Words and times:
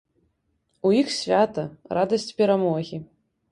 У 0.89 0.93
іх 1.01 1.11
свята, 1.17 1.67
радасць 1.99 2.27
перамогі. 2.43 3.03